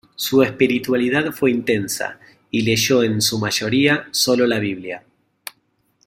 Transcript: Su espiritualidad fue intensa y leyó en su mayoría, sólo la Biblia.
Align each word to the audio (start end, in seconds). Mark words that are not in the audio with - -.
Su 0.15 0.41
espiritualidad 0.41 1.31
fue 1.31 1.51
intensa 1.51 2.19
y 2.49 2.61
leyó 2.63 3.03
en 3.03 3.21
su 3.21 3.37
mayoría, 3.37 4.07
sólo 4.09 4.47
la 4.47 4.57
Biblia. 4.57 5.05